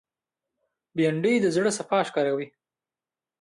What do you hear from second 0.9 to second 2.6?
بېنډۍ د زړه صفا ښکاروي